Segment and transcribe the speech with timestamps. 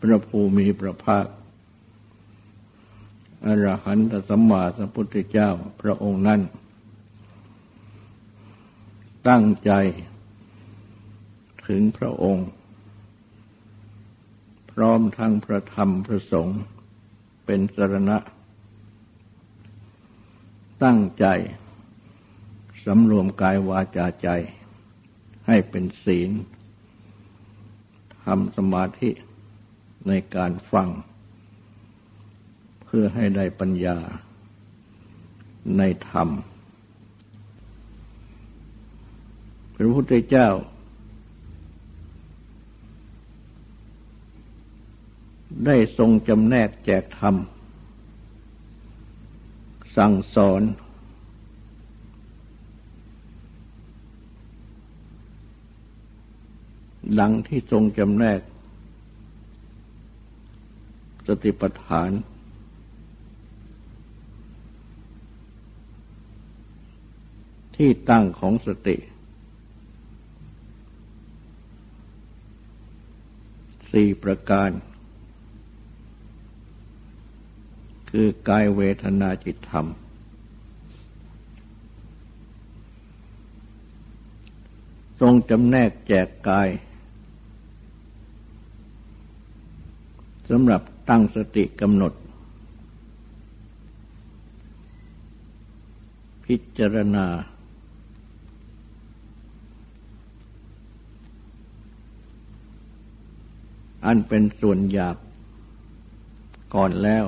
[0.00, 1.26] พระภูมิพระภาค
[3.46, 6.40] อรหันตสัมมาสัมพุทธเจ้าพระองค์นั้น
[9.28, 9.72] ตั้งใจ
[11.66, 12.48] ถึงพระองค์
[14.72, 16.60] พร้อมทั้งพระธรรมพระสงฆ์
[17.44, 18.18] เป็นสรณะ
[20.84, 21.26] ตั้งใจ
[22.84, 24.28] สำรวมกายวาจาใจ
[25.46, 26.30] ให้เป็นศีล
[28.24, 29.10] ทำสมาธิ
[30.06, 30.88] ในการฟัง
[32.84, 33.98] เพื่อให้ได้ปัญญา
[35.78, 36.28] ในธรรม
[39.74, 40.48] พระพุทธเจ้า
[45.66, 47.34] ได้ทรงจำแนกแจกธรรม
[49.96, 50.62] สั่งสอน
[57.20, 58.40] ดังที่ทรงจำแนก
[61.28, 62.10] สติปัฏฐาน
[67.76, 68.96] ที่ตั้งของสติ
[73.92, 74.70] สี่ประการ
[78.10, 79.86] คือกายเวทนาจิตธรรม
[85.20, 86.68] ทรงจำแนกแจกกาย
[90.50, 92.12] สำหรับ ตั้งสติกำหนด
[96.44, 97.26] พิจารณา
[104.06, 105.16] อันเป็นส่วนหยาบ
[106.74, 107.26] ก่อนแล้ว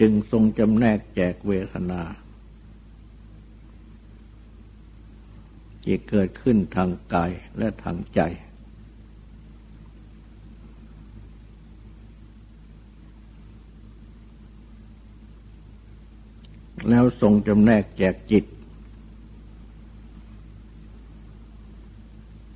[0.00, 2.02] จึงทรงจำแนกแจกเวทนา
[5.82, 8.20] ที่เกิดขึ้นทางกายและทางใจ
[16.88, 18.44] แล้วทรงจำแนกแจกจิต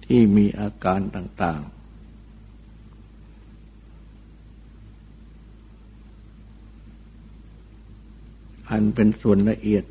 [0.07, 1.73] ที่มีอาการต่าง ๆ
[8.71, 9.85] อันเป็นส่วนละเอียด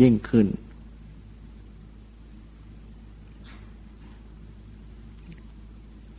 [0.00, 0.46] ยิ่งขึ้น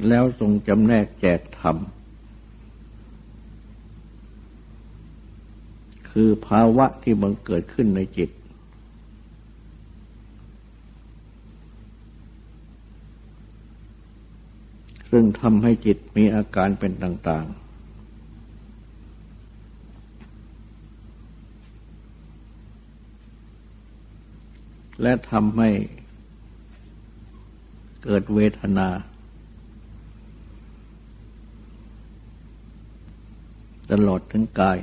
[0.07, 1.77] แล้วทรงจำแนกแจกธรรม
[6.11, 8.29] คือภาวะที่บังเกิดขึ้นในจิต
[15.11, 17.59] ซึ่งทำให้จิตมีอาการเป็นต่าง ๆ
[25.01, 25.69] และทำให้
[28.03, 28.87] เกิดเวทนา
[33.91, 34.77] ตลอดถึงกาย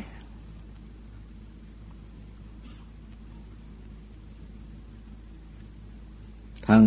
[6.69, 6.85] ทั้ง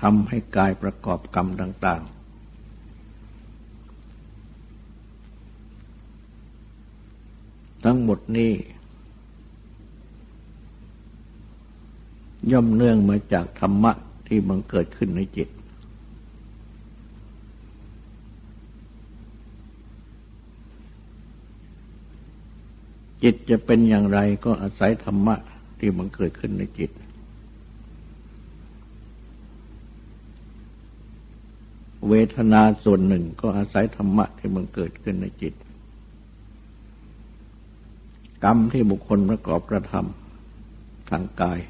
[0.00, 2.16] ทำให้กายประกอบกรรมต่าง ๆ
[7.84, 8.52] ทั้งหมดนี้
[12.52, 13.92] ย่อมเนื่องมาจากธรรมะ
[14.26, 15.48] ที่บังเกิดขึ้นในจิต
[23.22, 25.34] จิตจะเป็นอย่างไรก็อาศัยธรรมะ
[25.78, 26.90] ที่บังเกิดขึ้นในจิต
[32.08, 35.54] เวทนาส่วนหนึ่งก็อาศัยธรรมะที่มันเกิดขึ้นในจิต
[38.44, 41.60] กรรมที่บุคคลประกอบกระทำทางกาย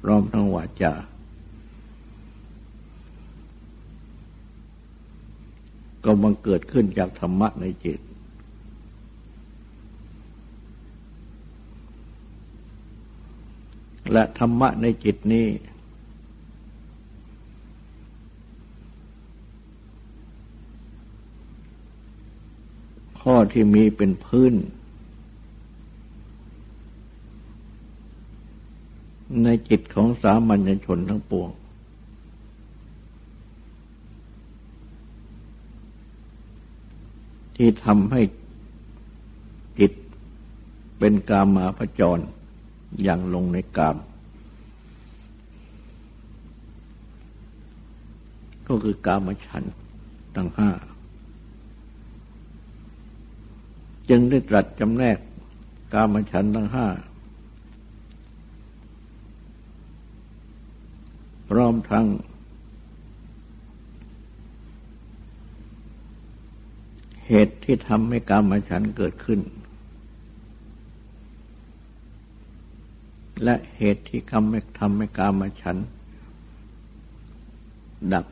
[0.00, 0.92] พร้อมทั้งวาจา
[6.04, 8.00] ก็มันเกิดขึ้นจากธรรมะในจิต
[14.12, 15.46] และธรรมะในจิตนี้
[23.52, 24.54] ที่มีเป็นพื้น
[29.44, 31.50] ในจิตของสามัญชนทั้งปวง
[37.56, 38.22] ที่ทำให้
[39.78, 39.92] จิต
[40.98, 42.18] เป็นกามาพจร
[43.02, 43.96] อย่างลงในกาม
[48.66, 49.64] ก็คือกามฉัน
[50.36, 50.70] ตั้งห้า
[54.10, 55.18] จึงได้ตรัสจำแนก
[55.92, 56.86] กามฉันทั้งห้า
[61.48, 62.06] พร้อมทั้ง
[67.26, 69.40] เหตุที่ทำให้กามฉันเกิดขึ้น
[73.44, 75.76] และเหตุที่ทำให้ทำให้กามฉัน
[78.12, 78.26] ดับ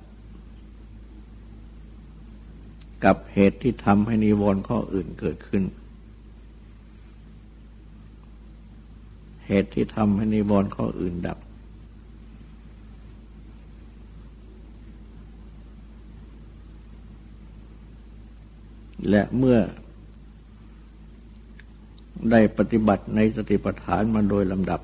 [3.04, 5.64] กับเหตุที่ทำให้นิวรณ์ข้ออื่นเกิดขึ้น
[9.46, 11.38] เหตุที่ทำให้นิวรณ์ข้ออื่นดับ
[19.10, 19.58] และเมื่อ
[22.30, 24.80] ได้ปฏิบัติในสติปัฏฐานมาโดยลำดับ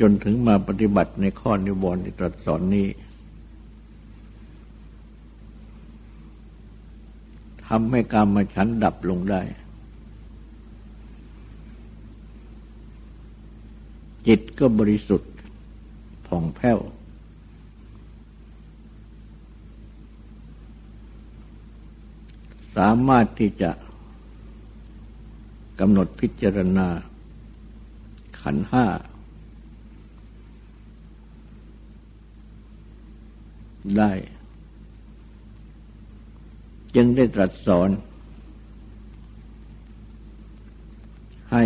[0.00, 2.88] จนถึงมาปฏิบัติในข้อนิวรณ์ที่ตรัสสอนนี้
[7.66, 9.42] ทำให้กรรมฉันดับลงได้
[14.26, 15.32] จิตก็บริสุทธิ์
[16.26, 16.78] ผ่องแผ้ว
[22.76, 23.70] สามารถที่จะ
[25.80, 26.88] กำหนดพิจารณา
[28.40, 28.84] ขันห้า
[33.98, 34.12] ได้
[36.94, 37.88] จึงได้ตรัสสอน
[41.52, 41.64] ให้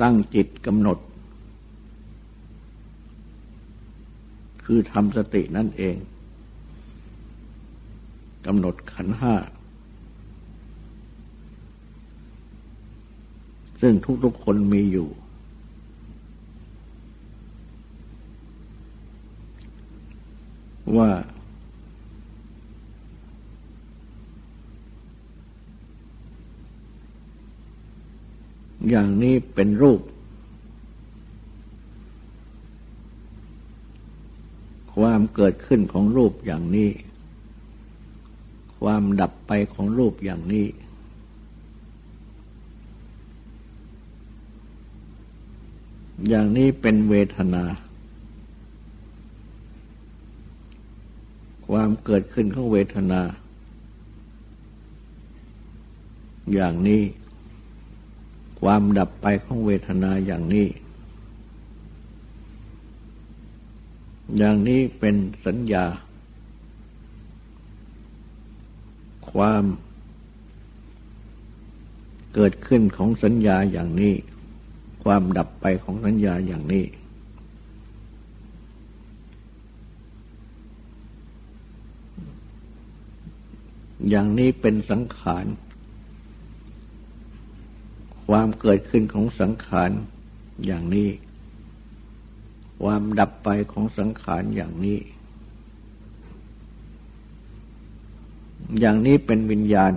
[0.00, 0.98] ตั้งจิตกำหนด
[4.64, 5.96] คือทำสตินั่นเอง
[8.46, 9.34] กำหนดขันห้า
[13.80, 13.94] ซึ่ง
[14.24, 15.08] ทุกๆคนมีอยู่
[20.96, 21.10] ว่า
[28.88, 30.00] อย่างนี้เป็นรูป
[34.94, 36.90] ความเกิดขึ้นของรูปอย่างนี้
[38.82, 40.66] ความดับไปของรูปอย่างนี้
[46.28, 47.64] อย่างนี้เป็นเวทนา
[51.70, 53.22] ความเกิดขึ้นของเวทนา
[56.54, 57.02] อย่างนี้
[58.60, 60.66] ความดับไปของเวทนาอย่างนี้
[64.36, 65.16] อย่างนี้เป็น
[65.46, 65.84] สัญญา
[69.30, 69.64] ความ
[72.34, 74.14] เกิดขึ้นของสัญญาอย่างนี้
[75.04, 76.84] ความดับไปของสัญญาอย่างนี้
[84.08, 85.46] อย่างนี้เป็นสังขาร
[88.26, 89.90] ความเกิดขึ้นของสังขาร
[90.66, 91.08] อย่างนี้
[92.82, 94.98] ความดับไปของสังขารอย่างนี้
[98.80, 99.92] อย่างนี้เป็นวิญญาณ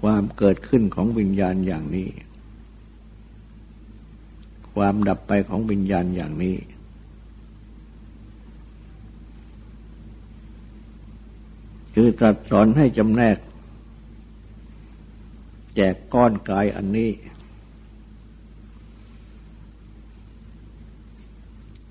[0.00, 2.08] ความเกิดขึ้นของวิญญาณอย่างนี้
[4.74, 6.56] ความดับไปของวิญญาณอย่างนี้
[11.94, 13.38] คือตรัสสอนให้จำแนก
[15.74, 17.10] แจกก้อนกายอันนี้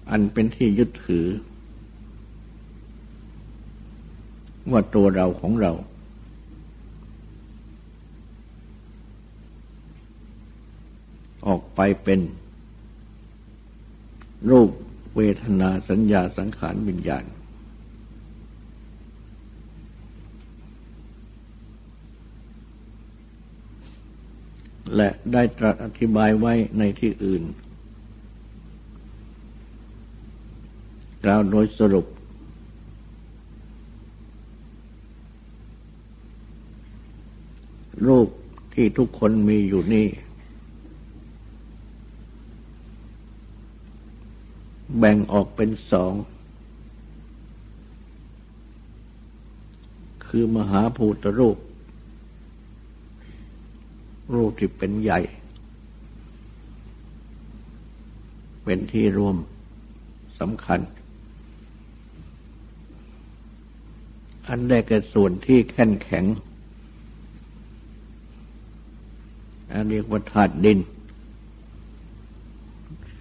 [0.10, 1.28] อันเป็นที่ยึดถือ
[4.72, 5.72] ว่าตัวเราของเรา
[11.48, 12.20] ออกไปเป็น
[14.50, 14.70] รูป
[15.16, 17.24] เวทนาสัญญาสังขารวิญญาณ
[24.96, 27.44] และได้ตรัสอธิบายไว้ในที่อื่น
[31.24, 32.06] กล่าวโดยสรุป
[38.08, 38.28] รูป
[38.74, 40.08] ที่ทุกคนมีอยู่นี่
[44.98, 46.14] แบ่งออกเป็นสอง
[50.28, 51.58] คือมหาภูตรูป
[54.34, 55.20] รูปที่เป็นใหญ่
[58.64, 59.36] เป็นที่รวม
[60.40, 60.80] สำคัญ
[64.48, 66.26] อันได้แก่ส่วนที่แข็งแข็ง
[69.72, 70.80] อันเรียกว่าธาตุดิน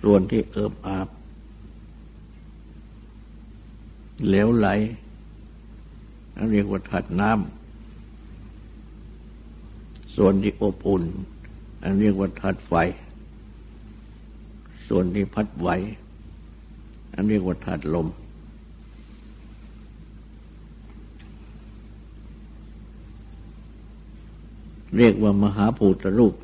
[0.02, 1.08] ส่วนที่เอิบอาบ
[4.26, 4.68] เหลวไหล
[6.36, 7.61] อันเรียกว่าถัดน้ำ
[10.24, 11.04] ส่วนที่อบอุ่น
[11.82, 12.72] อันเรียกว่าถัดไฟ
[14.88, 15.68] ส่วนที่พัดไหว
[17.14, 18.08] อันเรียกว่าถัดลม
[24.96, 26.34] เรียกว่ามหาภูตรูป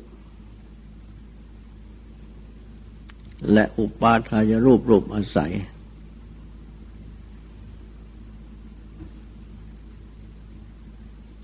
[3.53, 5.51] และอุปาทายรูปรูปอาศัย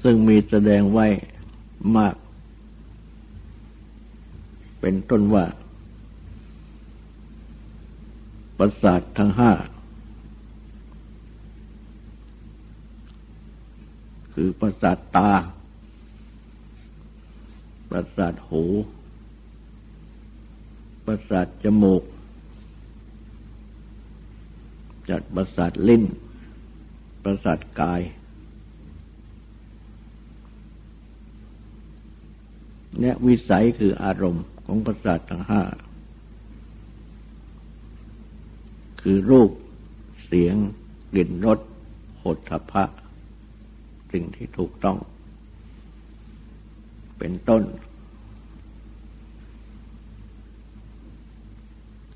[0.04, 1.08] ซึ่งมีแสดงไว้
[1.98, 2.16] มาก
[4.88, 5.46] เป็นต้นว่า
[8.60, 9.52] ประสาททั้งห้า
[14.34, 15.32] คือประสาทตา
[17.90, 18.64] ประสาทหู
[21.06, 22.04] ประสาทจมูก
[25.10, 26.04] จัดประสาทลิ้น
[27.24, 28.02] ประสาทกาย
[33.00, 35.62] และวิสัยคืออารมณ์ ของประสาททั้งห้า
[39.02, 39.52] คือรูป
[40.26, 40.56] เสียง
[41.12, 41.60] กลิ่นรส
[42.22, 42.84] หดทพะ
[44.12, 44.98] สิ่งที่ถูกต้อง
[47.20, 47.64] เป็นต้น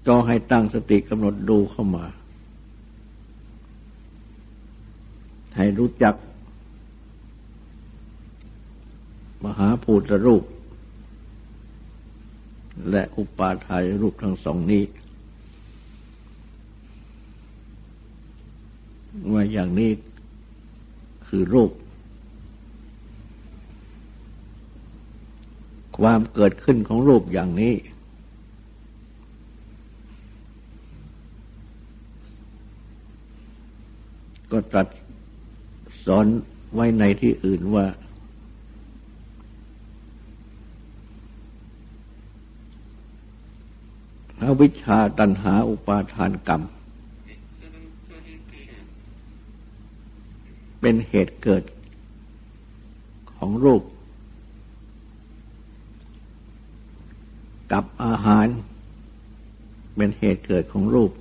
[0.07, 2.05] ก็ให้ตั้งสติกำหนดดูเข้ามา
[5.57, 6.15] ให้รู้จัก
[9.45, 10.43] มหาภูตรูป
[12.91, 14.83] และอุปาทายรูปทั้งสองนี้
[19.31, 19.91] ว่าอย่างนี้
[21.27, 21.71] คือรูป
[25.97, 27.73] ความเกิดขึ้นของรูปอย่างนี้
[34.51, 34.87] ก็ตรัส
[36.05, 36.25] สอน
[36.73, 37.85] ไว้ในที่อื่นว่า
[44.49, 46.61] อวิชชาตันหาอุปาทานกรรม
[50.81, 51.63] เป็นเหตุเกิด
[53.33, 53.83] ของรูป
[57.71, 58.47] กับอาหาร
[59.95, 61.11] เป็นเหตุเกิดของรูป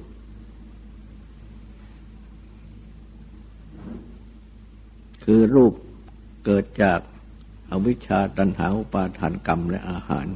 [5.24, 5.72] คือรูป
[6.44, 7.00] เกิดจาก
[7.70, 10.26] อวิชชาตันหาอุปาทานกรรมและอาหาร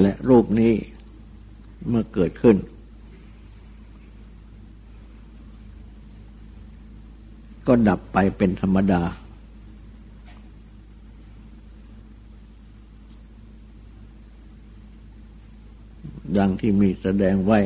[0.00, 0.72] และรูปนี้
[1.88, 2.56] เมื่อเกิดขึ้น
[7.66, 9.02] ก็ดับไปเป็นธรรมดา
[16.38, 17.60] ดังที่มีแสดงไว้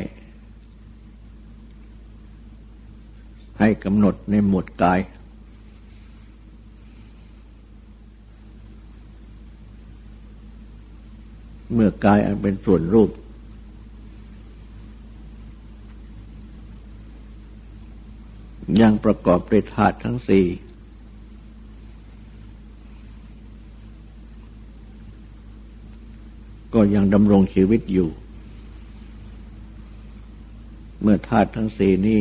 [3.58, 5.00] ให้กำหนดในหมวดกาย
[11.72, 13.10] เมื่อกายอันเป็นส่วนรูป
[18.80, 20.46] ยังประกอบด้วยธาตุทั้งสี่
[26.74, 28.08] ก็ยังดำรงชีวิตอยู่
[31.02, 32.20] เมื่อธาตุทั้งสี่นี้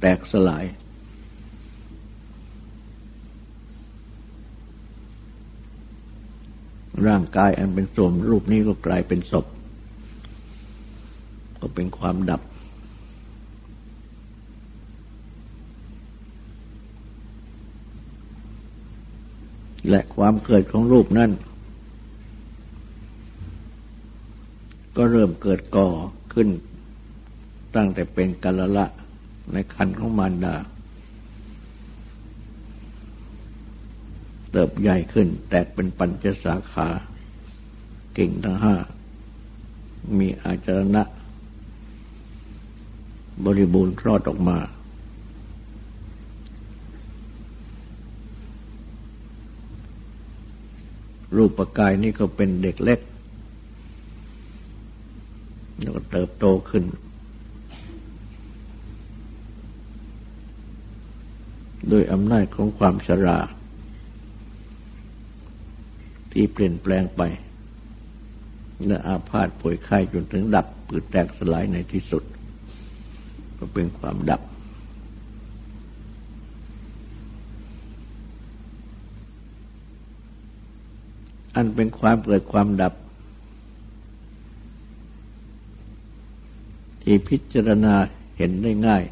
[0.00, 0.64] แตกสลาย
[7.06, 9.46] ร่างกายอันเป็นส่วนรูปนี้ก็กลายเป็นศพ
[11.60, 12.42] ก็เป็นความดับ
[19.88, 21.30] และความเกิดของรูปนั้น
[24.96, 25.88] ก็เริ่มเกิดก่อ
[26.32, 26.48] ขึ้น
[27.76, 28.86] ตั้งแต่เป็นกัลละ
[29.52, 30.54] ในคันของมารดา
[34.50, 36.88] เติบใหญ่ขึ้น แตกเป็นปัญจสาขา
[38.16, 38.74] กิ่งทั้งห้า
[40.18, 41.02] มีอาจารณะ
[43.44, 44.58] บริบูรณ์รอดออกมา
[51.36, 53.00] รูปกายนี่ก็เป็นเด็กเล็ก
[55.78, 56.84] แล้วก็เติบโตขึ้น
[61.90, 63.38] ด้วยอำนาจของความชรา
[66.32, 67.22] ที่เปลี่ยนแปลงไป
[68.86, 72.22] และอาพาธป่วยไข้จนถึงดับปืดแตกสลายในที่สุด
[73.58, 74.40] ก็เป็นความดับ
[81.54, 82.94] อันเป็นความเกิดความดับ
[87.02, 87.94] ที่พิจารณา
[88.36, 89.02] เห็นได้ง่าย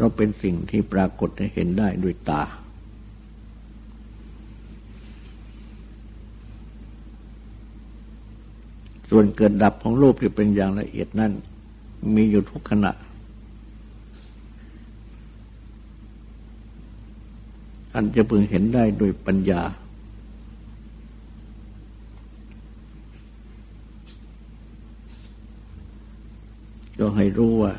[0.00, 2.42] เราเป็นสิ่งที่ปรากฏให้เห็นได้ด้วยตา
[9.10, 11.32] ส่วนเกิดดับของรูปที่เป็นอย่างละเอียดนั้น
[12.14, 12.92] มีอยู่ทุกขณะ
[17.94, 19.62] อันจะพึงเห็นได้โดยปัญญา
[26.98, 27.72] ก็ให้รู้ว่า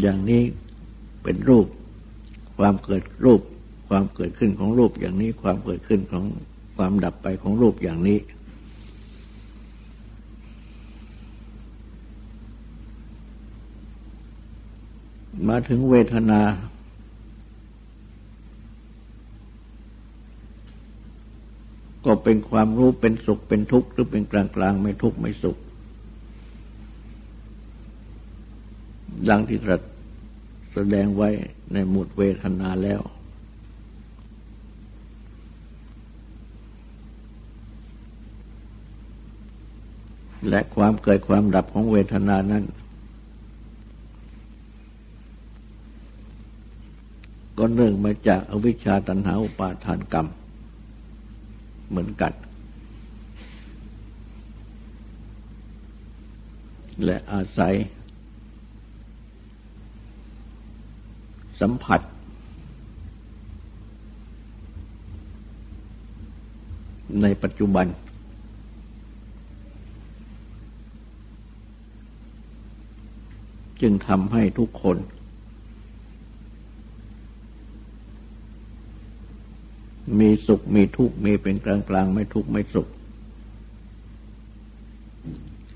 [0.00, 0.42] อย่างนี้
[1.22, 1.66] เป็นรูป
[2.58, 3.40] ความเกิดรูป
[3.88, 6.24] ความเกิดขึ้นของรูปอย่างนี้ ความเกิดขึ้นของ
[6.76, 8.18] ความดับไปของรูปอย่างนี้
[15.48, 16.40] มาถึงเวทนา
[22.06, 25.56] ก็เป็นความรู้เป็นสุขเป็นทุกข์หรือเป็นกลางกลางไม่ทุกข์ไม่สุข
[29.28, 29.80] ดังที่ตรัส
[30.72, 31.28] แสดงไว้
[31.72, 33.02] ในหมุดเวทนาแล้ว
[40.48, 42.64] และความเกิดความดับของเวทนานั้น
[47.58, 50.26] ก็เนื่องมาจากอวิชชาตันหาอุปาทานกรรม
[51.88, 52.32] เหมือนกัน
[57.04, 57.74] และอาศัย
[61.62, 62.00] สัมผัส
[67.22, 67.86] ในปัจจุบัน
[73.82, 74.96] จึงทำให้ทุกคน
[80.20, 82.88] มีสุขมีทุกข์มีเป็นกลางกลางไม่ทุกข์ไม่สุข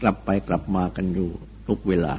[0.01, 1.31] กลับไปกลับมากันอยู่
[1.69, 2.15] ทุกเวลา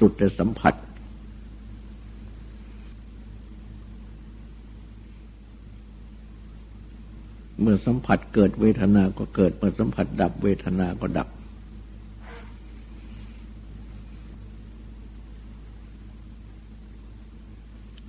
[0.00, 0.74] สุดสัมผัส
[7.60, 11.28] เมื่อสัมผัสเกิดเวทนาก็เกิด เมื่อสัมผัสดับเวทนาก็ดับ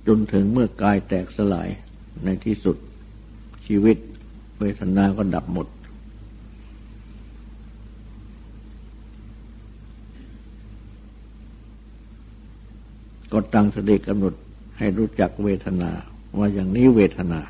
[0.06, 1.68] จนถึงเมื่อกายแตกสลาย
[2.24, 2.76] ในที่สุด
[3.66, 3.96] ชีวิต
[4.60, 5.66] เวทนาก็ดับหมด
[13.32, 14.34] ก็ตั้งสติกำหนด
[14.78, 15.90] ให้รู้จักเวทนา
[16.38, 17.40] ว่าอย่างนี้เวทนา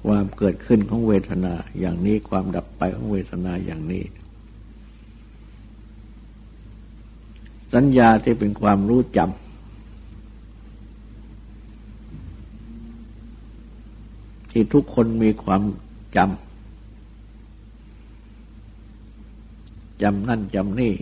[0.00, 4.04] ความเกิดขึ้นของเวทนาอย่างนี้ความดับไปของเวทนาอย่างนี้
[7.74, 9.28] สัญญาที่เป็นความรู้จำ
[14.50, 15.62] ที่ทุกคนมีความ
[16.16, 16.42] จำ
[20.02, 20.92] จำนั่นจำนี่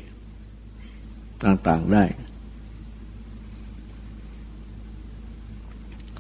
[1.44, 2.04] ต่างๆได้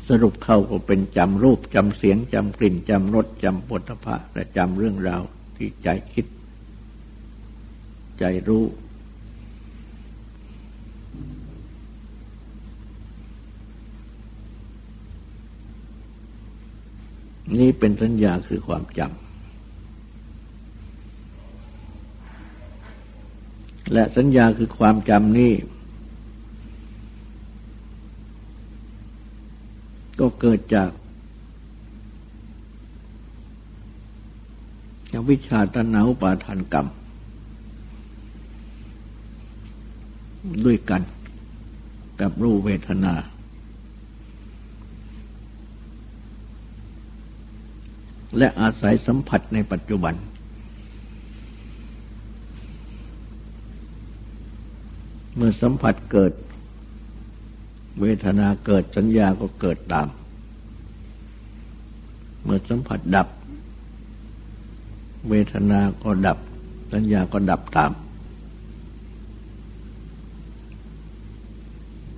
[0.08, 5.22] สรุปเข้าก็เป็นจำรูปจำเสียงจำกลิ่นจำรสจำปุถะพะและจำเรื่องราว
[5.56, 6.26] ที่ใจคิด
[8.18, 8.64] ใจรู้
[17.58, 19.31] นี่เป็นสัญญาคือความจำ
[23.92, 25.52] และสัญญาคือความจำนี้
[30.20, 30.88] ก็เกิดจาก
[35.10, 36.88] การวิชาตนาอุปาทานกรรม
[40.64, 41.02] ด้วยกัน
[42.20, 43.14] กับรูเวทนา
[48.38, 50.14] และอาศัยสัมผัสในปัจจุบัน
[55.36, 56.32] เมื่อสัมผัสเกิด
[58.00, 60.08] เวทนาเกิดสัญญาก็เกิดตาม
[62.42, 63.28] เมื่อสัมผัสดับ
[65.28, 66.38] เวทนาก็ดับ
[66.92, 67.92] สัญญาก็ดับตาม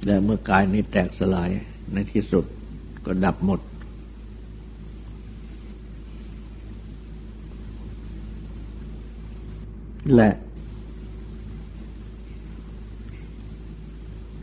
[0.04, 1.50] และเมื่อกายนี้แตกสลาย
[1.92, 2.44] ในที่สุด
[3.06, 3.60] ก็ดับหมด
[10.14, 10.28] และ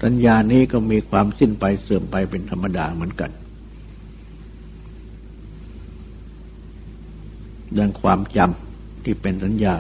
[0.04, 3.32] สัญญานี้ก็มีความสิ้นไปเสื่อมไปเป็นธรรมดาเหมือนกัน
[7.78, 9.76] ดังความจำที่เป็นสัญญา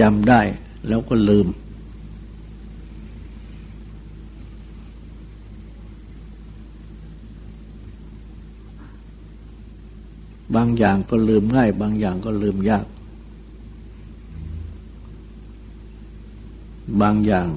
[0.00, 0.40] จำได้
[0.88, 1.46] แล้วก็ลืม
[10.56, 12.86] บางอย่างก็ลืมง่าย บางอย่างก็ลืมยาก
[17.02, 17.48] บางอย่าง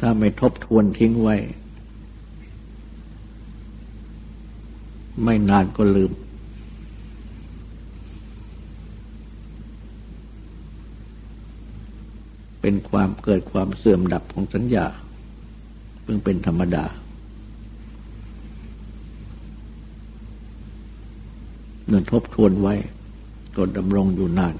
[0.00, 1.36] ถ้าไม่ทบทวนทิ้งไว้
[5.24, 6.12] ไม่นานก็ลืม
[12.60, 14.86] เป็นความเกิดความเสื่อมดับของสัญญา
[16.08, 16.84] เพิ่งเป็นธรรมดา
[21.86, 22.74] เนื่อทบทวนไว้
[23.56, 24.56] ก็ดำรงอยู่นาน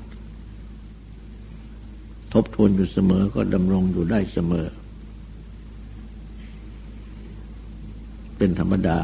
[2.32, 4.66] ทบทวนอยู่เสมอก็ดำรงอยู่ได้เสมอ
[8.38, 8.98] เป็นธรรมดา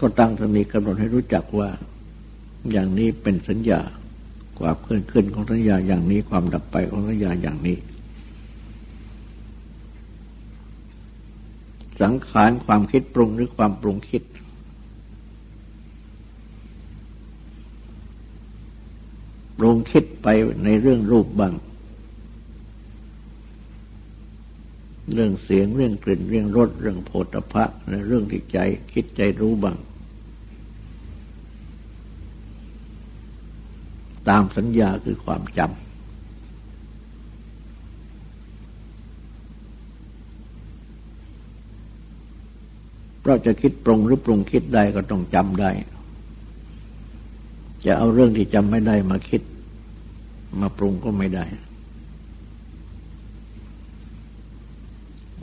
[0.00, 1.68] ก็ตั้งสติกำหนดให้รู้จักว่า
[2.72, 3.82] อย่างนี้เป็นสัญญา
[4.60, 7.76] ความเคลื่อนขึ้นของสัญญาอย่างนี้ ความดับไปของสัญญาอย่างนี้
[12.02, 14.22] สังขารความคิดปรุงหรือความปรุงคิด
[19.58, 20.28] ปรุงคิดไป
[20.64, 21.54] ในเรื่องรูปบ้าง
[25.12, 28.58] เรื่องเสียงเรื่องกลิ่นเรื่องรสเรื่องโผฏฐะและเรื่องที่ใจ
[28.92, 29.76] คิดใจรู้บ้าง
[34.28, 35.70] ตามสัญญาคือความจำ
[43.20, 45.70] เพราะจะคิดปรุงหรือปรุงคิดได้ก็ต้องจำได้
[47.84, 49.42] จะเอาเรื่องที่จำไม่ได้มาคิด
[50.60, 51.44] มาปรุงก็ไม่ได้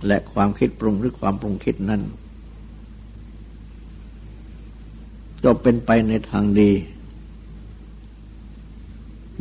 [0.08, 2.02] และความคิดปรุงหรือความปรุงคิดนั้น
[5.43, 6.72] ก็เป็นไปในทางดี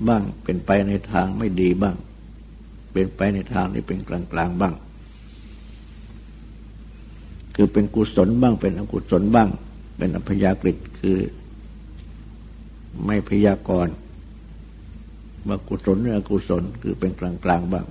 [0.09, 1.97] บ้าง เป็นไปในทางไม่ดีบ้าง
[2.93, 4.75] เป็นไปในทางที่เป็นกลางๆบ้าง
[7.55, 9.49] คือเป็นกุศลบ้าง เป็นอกุศลบ้าง
[9.97, 11.19] เป็นอพยากฤิคือ
[13.07, 13.95] ไม่พยากรณ์
[15.49, 17.87] ว่ากุศลหรืออกุศลคือเป็นกลางๆบ้าง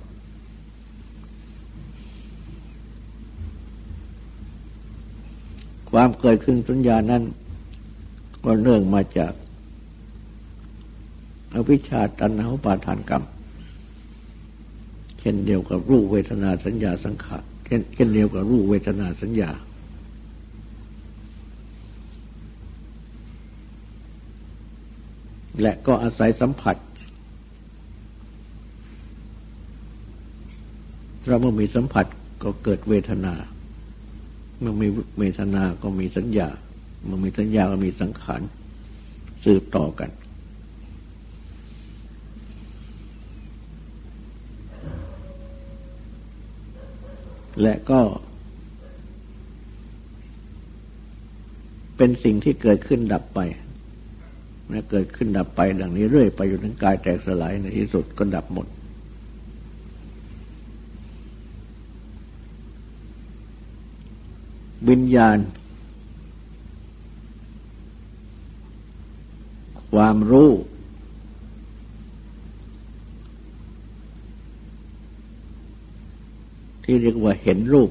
[5.90, 7.22] ความเกิดขึ้นสัญญานั้น
[8.44, 9.32] ก็เนื่องมาจาก
[11.54, 13.24] อวิชชาตันหาปาทานกรรม
[15.20, 17.42] เช่นเดียวกับรูปเวทนาสัญญาสังขาร
[17.94, 19.50] เช่นเดียวกับรูปเวทนาสัญญา
[25.60, 26.76] และก็อาศัยสัมผัส
[31.26, 32.06] เราเมื่อมีสัมผัส
[32.42, 33.34] ก็เกิดเวทนา
[34.60, 34.88] เมื่อมี
[35.18, 36.48] เวทนาก็มีสัญญา
[37.04, 38.42] เมื่อมีสัญญาก็มีสังขาร
[39.44, 40.10] สืบต่อกัน
[47.60, 48.00] และก็
[51.96, 53.40] เป็นสิ่งที่เกิดขึ้นดับไป
[54.72, 58.66] นะเกิดขึ้นดับไป ดังนี้เรื่อยไปอยู่ถึงกายแตกสลายในที่สุดก็ดับหมด
[64.88, 65.38] วิญญาณ
[69.92, 70.50] ความรู้
[76.84, 77.90] ที่เรียกว่าเห็นรูป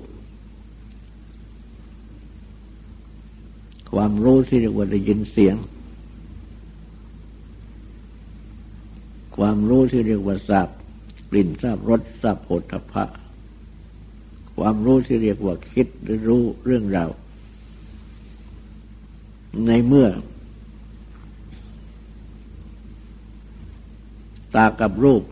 [3.94, 5.56] ความรู้ที่เรียกว่าได้ยินเสียง
[9.38, 10.68] ความรู้ที่เรียกว่าทราบ
[11.30, 12.62] กลิ่นทราบรสทราบโผฏ
[12.94, 13.06] ฐะ
[14.58, 17.10] ความรู้ที่เรียกว่าคิดหรือรู้เรื่องราว
[19.68, 20.08] ในเมื่อ
[24.56, 25.24] ตากับรูป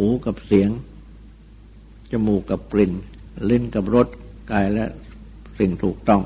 [0.00, 0.70] หูกับเสียง
[2.10, 2.92] จมูกกับกลิ่น
[3.50, 4.08] ลิ้นกับรส
[4.50, 4.84] กายและ
[5.58, 6.22] สิ่งถูกต้อง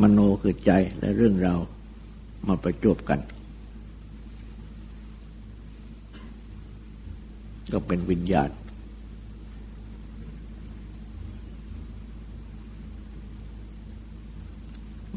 [0.00, 0.70] มโนคือใจ
[1.00, 1.54] และเรื่องเรา
[2.46, 3.20] มาประจบกัน
[7.72, 8.50] ก็เป็นวิญญาณ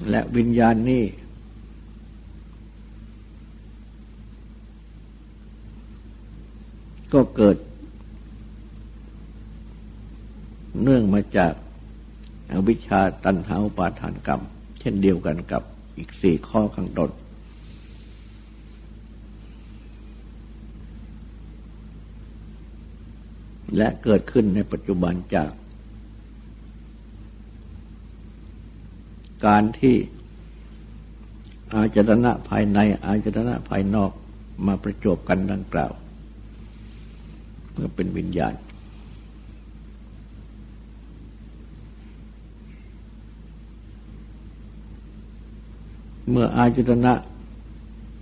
[0.10, 1.04] และวิญญาณนี้
[7.14, 7.58] ก็เกิด
[10.82, 11.54] เนื่องมาจาก
[12.52, 14.42] อวิชชาตันหาปาทานกรรม
[14.80, 15.64] เช่นเดียวกันกับ
[15.98, 17.10] อีกสี่ข้อข้างต้น
[23.78, 25.52] และเกิดขึ้นในปัจจุบันจาก
[29.46, 29.96] การที่
[31.74, 34.12] อาจตนะภายในอาจตนะภายนอก
[34.68, 35.94] มาประจบกันดังกล่าว
[37.74, 38.54] เมื่อเป็นวิญญาณ
[46.30, 47.14] เมื่ออาจตนะ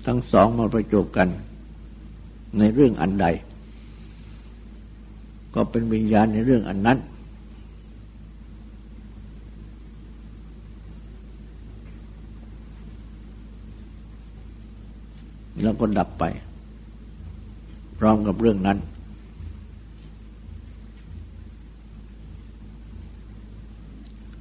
[0.05, 1.27] ทั้งสองมาประจบกัน
[2.59, 3.27] ในเรื่องอันใด
[5.55, 6.97] ก็เป็นวิญญาณในเรื่องอันนั้น
[15.61, 16.23] แล้วก็ดับไป
[17.97, 18.77] พร้อมกับเรื่องนั้น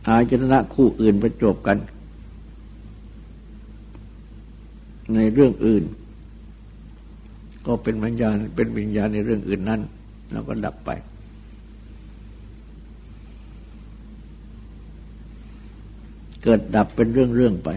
[0.06, 1.78] อาจนะคู่อื่นประจบกัน
[5.14, 5.84] ในเรื่องอื่น
[7.66, 9.80] ก็เป็นวิญญาณเป็นวิญญาณในเรื่องอื่นนั้น
[10.32, 10.90] แล้วก็ดับไป
[16.42, 17.70] เกิดดับเป็นเรื่องๆไป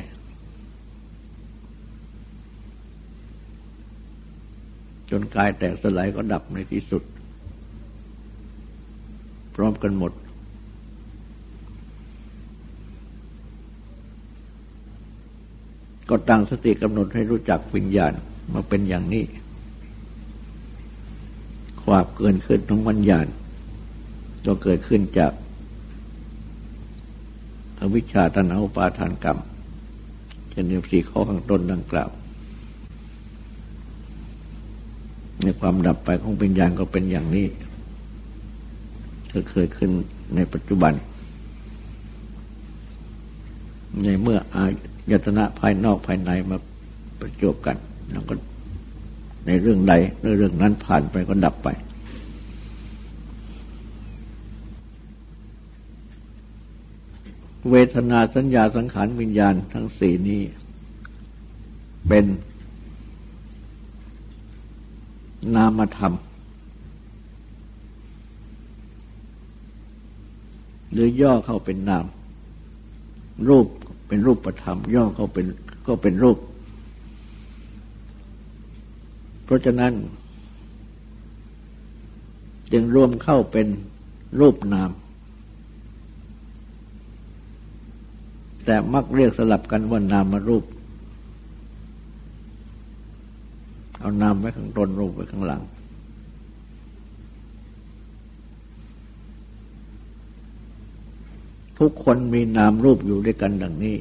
[5.09, 7.03] จนกายแตกสลายก็ดับในที่สุด
[9.55, 10.11] พร้อมกันหมด
[16.09, 18.13] ก็ตั้งสติกำหนดให้รู้จักวิญญาณ
[18.53, 19.23] มาเป็นอย่างนี้
[21.83, 23.25] ความเกินขึ้นของวิญญาณ
[24.45, 25.31] ก็เกิดขึ้นจาก
[27.79, 29.39] อวิชชาตนาอุปาทานกรรม
[30.49, 32.09] เช่นเดียสี่ข้อข้างต้นดังกล่าว
[35.41, 37.47] ในความดับไปของปัญญาก็เป็นอย่างนี้
[39.31, 39.91] ก็เคยขึ้น
[40.35, 40.93] ในปัจจุบัน
[44.03, 44.65] ในเมื่ออา
[45.11, 46.57] ยตนะภายนอกภายในมา
[47.19, 47.77] ประจบกัน
[48.11, 48.33] แล้วก็
[49.45, 49.93] ในเรื่องใด
[50.37, 51.69] เรื่องนั้นผ่านไปก็ดับไป
[57.69, 60.41] เวทนาสัญญาสังขารวิญญาณทั้งสี่นี้
[62.07, 62.25] เป็น
[65.55, 66.13] นามธรรม
[70.91, 72.05] หรือย่อเข้าเป็นนาม
[73.47, 73.67] รูป
[74.13, 75.45] เป็นรูปประธรรม ย่อเข้าเป็น
[75.87, 76.37] ก็เป็นรูป
[79.45, 79.93] เพราะฉะนั้น
[82.71, 83.67] จึงรวมเข้าเป็น
[84.39, 84.91] รูปนาม
[88.65, 90.63] แต่มักเรียกสลับกันว่านามมารูป
[93.99, 95.61] เอานามไว้ข้างต้นรูปไว้ข้างหลัง
[101.79, 103.97] ทุกคนมีนามรูปอยู่ด้วยกันดังนี้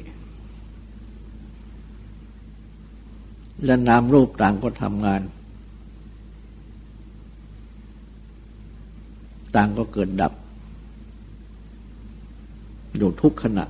[3.65, 5.21] และนามรูปต่างก็ทำงาน
[9.55, 10.33] ต่างก็เกิดดับ
[12.97, 13.65] อยู่ทุกขณะ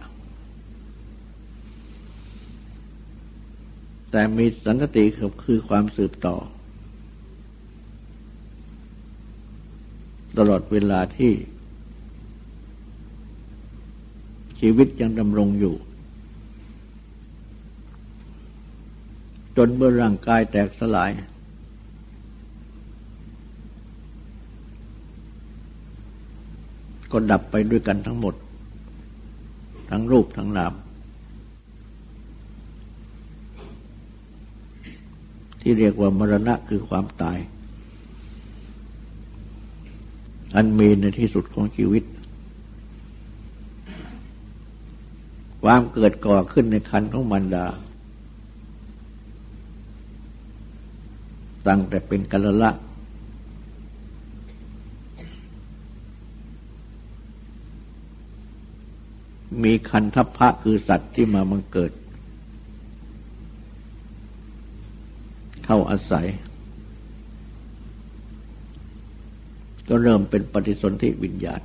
[4.11, 5.03] แต่มีสันติ
[5.43, 6.35] คือความสืบต่อ
[10.37, 11.31] ตลอดเวลาที่
[14.65, 15.75] ชีวิตยังดำรงอยู่
[19.57, 21.11] จนเมื่อร่างกายแตกสลาย
[27.11, 28.35] ก็ดับไปด้วยกันทั้งหมด
[29.89, 30.73] ทั้งรูปทั้งนาม
[35.61, 37.37] ที่เรียกว่ามรณะคือความตาย
[40.55, 42.03] อันมีในที่สุดของชีวิต
[45.63, 47.65] ความเกิดก่อขึ้นในคันของมันดา
[51.67, 52.71] ตั้งแต่เป็นกัลละ
[59.63, 61.91] มีคันทัพพระคือสัตว์ที่มามังเกิด
[65.65, 66.27] เข้าอาศัย
[69.87, 71.61] ก็เริ่มเป็นปฏิสนธิวิญญาณ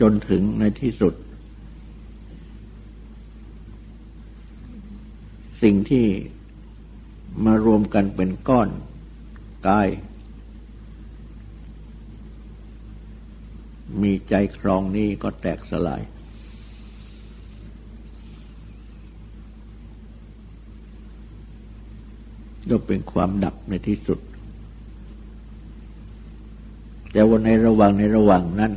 [0.00, 1.14] จนถึงในที่สุด
[5.62, 6.06] สิ่งที่
[7.44, 8.68] มารวมกันเป็นก้อน
[9.68, 9.88] กาย
[14.02, 16.02] มีใจครองนี้ก็แตกสลาย
[22.70, 24.18] ก็เป็นความดับในที่สุด
[27.12, 28.72] แต่ว่าในระหว่างในระหว่างนั้น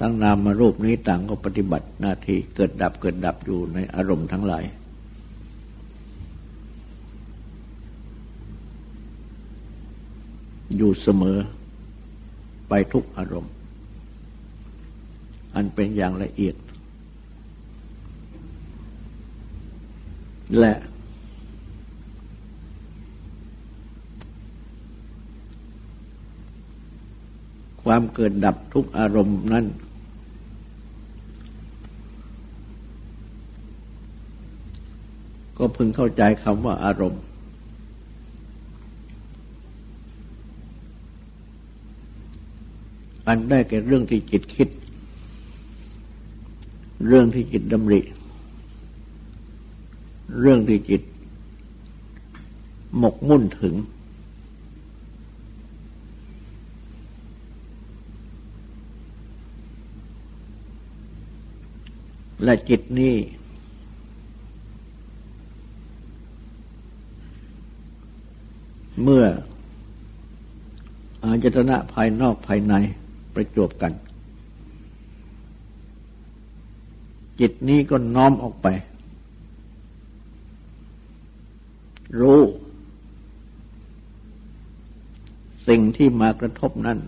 [0.00, 4.64] ทั้งนามารูปนี้ต่างก็ปฏิบัติหน้าที่เกิดดับเกิดดับอยู่ในอารมณ์ทั้งหลาย
[10.76, 11.38] อยู่เสมอ
[12.68, 13.52] ไปทุกอารมณ์
[15.54, 16.56] อันเป็นอย่างละเอียด
[20.58, 20.72] และ
[27.82, 29.66] ความเกิดดับทุกอารมณ์นั้น
[35.60, 37.22] ก็พึงเข้าใจคำว่าอารมณ์
[43.26, 44.68] อันได้แก่เรื่องที่จิตคิด
[47.06, 48.00] เรื่องที่จิตดำริ
[50.40, 51.02] เรื่องที่จิต
[52.98, 53.74] หมกมุ่นถึง
[62.44, 63.14] และจิตนี้
[69.02, 69.24] เมื่อ
[71.24, 72.74] อาจตนะภายนอกภายใน
[73.34, 73.92] ประจบกัน
[77.40, 78.66] จิตนี้ก็น้อมออกไป
[82.20, 82.40] รู้
[85.68, 86.98] สิ่งที่มากระทบนั้น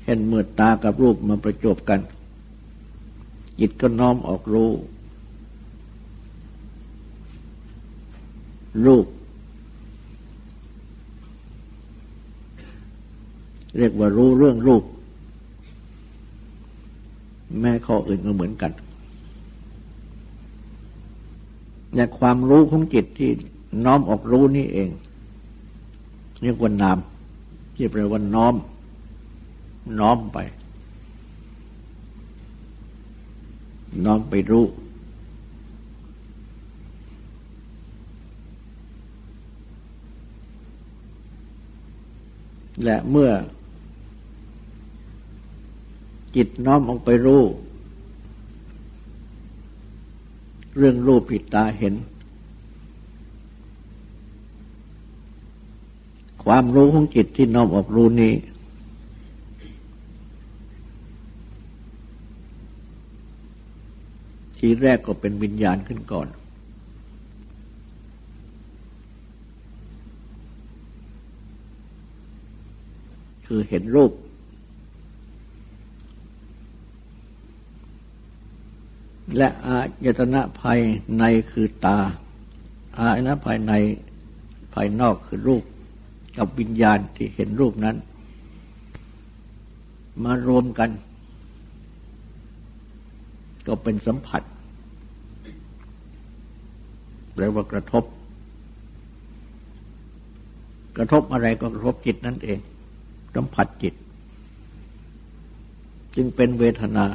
[0.00, 2.00] เช่นเมื่อตากับรูปมาประจบกัน
[3.60, 4.70] จิตก็น้อมออกรู้
[8.86, 9.06] รูป
[13.76, 14.82] เรียกว่ารู้เรื่องรูป
[17.60, 18.72] แม่ข้ออื่นก็เหมือนกัน
[21.94, 23.30] แต่ความรู้ของจิตที่
[23.84, 24.90] น้อมออกรู้นี่เอง
[26.42, 26.98] เรียกว่านาม
[27.74, 28.54] ที่แปลว่าน้อม
[29.98, 30.38] น้อมไป
[34.04, 34.64] น้อมไปรู้
[42.84, 43.30] และเมื่อ
[46.36, 47.42] จิตน้อมออกไปรู้
[50.76, 51.94] เรื่องรูปผิดตาเห็น
[56.44, 58.34] ความรู้ของจิตที่น้อมออกรู้นี้
[64.58, 66.28] ทีแรกก็เป็นวิญญาณขึ้นก่อน
[73.50, 74.12] คือเห็นรูป
[79.36, 80.80] และอายตนะภาย
[81.18, 81.98] ในคือตา
[82.98, 83.72] อายนะภายใน
[84.74, 85.62] ภายนอกคือรูป
[86.36, 87.96] กับวิญญาณที่เห็นรูปนั้น
[90.24, 90.90] มารวมกัน
[93.66, 94.42] ก็เป็นสัมผัส
[97.34, 98.04] แปลว่ากระทบ
[100.96, 102.58] กระทบอะไรก็กระทบจิตนั่นเอง
[103.34, 103.94] สัมผัสจิต
[106.16, 107.06] จึงเป็นเวทนา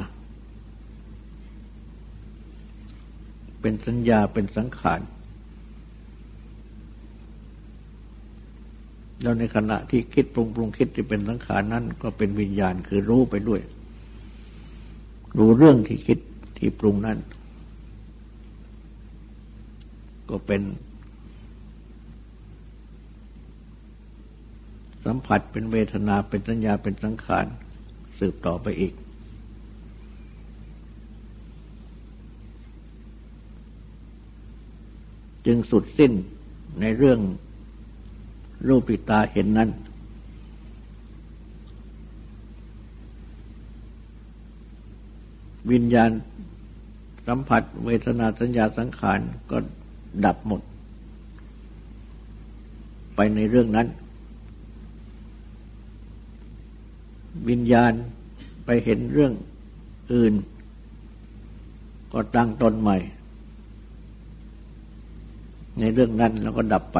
[3.60, 5.00] เป็นสัญญาเป็นสังขาร
[9.22, 13.60] แล้วในขณะที่คิดปรุงปรุงคิดที่เป็นสังขารนั้น ก็เป็นวิญญาณคือรู้ไปด้วย
[15.38, 16.18] รู้เรื่องที่คิด
[16.58, 17.18] ที่ปรุงนั้น
[20.30, 20.62] ก็เป็น
[25.04, 27.46] สัมผัสเป็นเวทนาเป็นสัญญาเป็นสังขาร
[28.18, 28.94] สืบต่อไปอีก
[35.46, 36.12] จึงสุดสิ้น
[36.80, 37.18] ในเรื่อง
[38.68, 39.70] รูปิตาเห็นนั้น
[45.72, 46.10] วิญญาณ
[47.26, 49.58] สัมผัสเวทนาสัญญาสังขารก็
[50.24, 50.60] ดับหมด
[53.16, 53.88] ไปในเรื่องนั้น
[57.48, 57.92] วิญญาณ
[58.64, 59.32] ไปเห็นเรื่อง
[60.12, 60.32] อื่น
[62.12, 62.96] ก็ตั้งตนใหม่
[65.80, 66.98] ในเรื่องนั้นแล้วก็ดับไป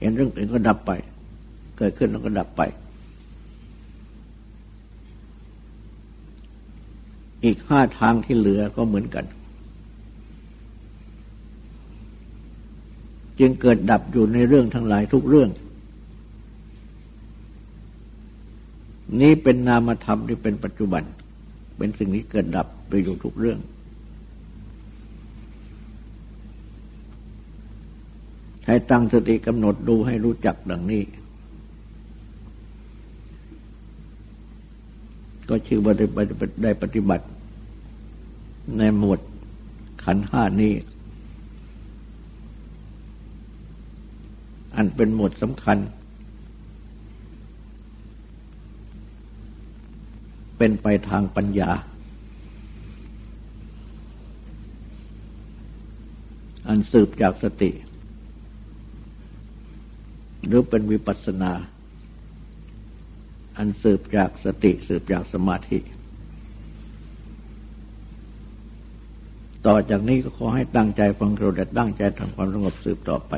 [0.00, 0.92] เห็นเรื่องอื่นก็ดับไป
[1.78, 2.62] เกิดขึ้นแล้วก็ดับไป
[7.44, 9.24] อีกห้าทางที่เหลือก็เหมือนกัน
[13.38, 15.50] จึงเกิดดับอยู่ในเรื่องทั้งหลายทุกเรื่อง
[19.20, 21.02] นี้เป็นนามธรรมที่เป็นปัจจุบัน
[21.76, 23.58] เป็นสิ่งที่เกิดดับไปอยู่ทุกเรื่อง
[28.66, 31.02] ให้ตั้งสติกำหนดดูให้รู้จักดังนี้
[35.48, 35.94] ก็ชื่อว่า
[36.62, 37.24] ได้ปฏิบัติ
[38.78, 39.20] ในหมวด
[40.04, 40.72] ขันห้านี้
[44.76, 45.78] อันเป็นหมวดสำคัญ
[50.58, 51.70] เป็นไปทางปัญญา
[56.68, 57.70] อันสืบจากสติ
[60.46, 61.52] หรือเป็นวิปัสสนา
[63.58, 65.78] อันสืบจากสติสืบจากสมาธิ
[69.66, 73.32] ต่อจากนี้ก็ขอให้ตั้งใจฟังเราแต่ตั้งใจทำความสงบสืบต่อไป